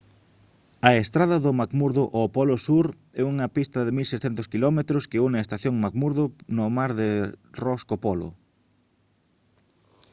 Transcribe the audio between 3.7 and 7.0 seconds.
de 1600 km que une a estación mcmurdo no mar